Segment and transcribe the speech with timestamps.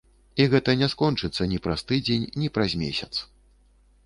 [0.43, 3.13] І гэта не скончыцца ні праз тыдзень, ні праз месяц.